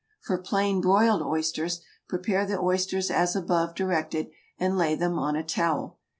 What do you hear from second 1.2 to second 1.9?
oysters,